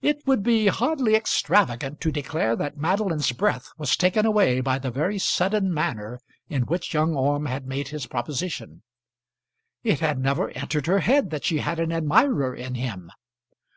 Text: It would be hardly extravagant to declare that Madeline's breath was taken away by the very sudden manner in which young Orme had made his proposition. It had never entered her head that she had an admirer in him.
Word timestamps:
It 0.00 0.24
would 0.28 0.44
be 0.44 0.68
hardly 0.68 1.16
extravagant 1.16 2.00
to 2.02 2.12
declare 2.12 2.54
that 2.54 2.76
Madeline's 2.76 3.32
breath 3.32 3.72
was 3.76 3.96
taken 3.96 4.24
away 4.24 4.60
by 4.60 4.78
the 4.78 4.92
very 4.92 5.18
sudden 5.18 5.74
manner 5.74 6.20
in 6.48 6.66
which 6.66 6.94
young 6.94 7.16
Orme 7.16 7.46
had 7.46 7.66
made 7.66 7.88
his 7.88 8.06
proposition. 8.06 8.84
It 9.82 9.98
had 9.98 10.20
never 10.20 10.50
entered 10.50 10.86
her 10.86 11.00
head 11.00 11.30
that 11.30 11.44
she 11.44 11.58
had 11.58 11.80
an 11.80 11.90
admirer 11.90 12.54
in 12.54 12.76
him. 12.76 13.10